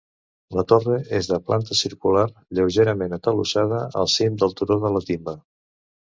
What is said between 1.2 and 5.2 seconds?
de planta circular lleugerament atalussada al cim del turó de la